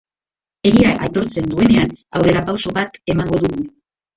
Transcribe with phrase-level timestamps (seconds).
[0.69, 3.63] Egia aitortzen duenean, aurrerapauso bat emango dugu.